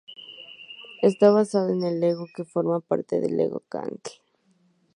Esta 1.03 1.29
basada 1.29 1.71
en 1.71 1.99
Lego 1.99 2.25
que 2.35 2.43
forma 2.43 2.79
parte 2.79 3.19
de 3.21 3.29
Lego 3.29 3.59
Castle. 3.69 4.19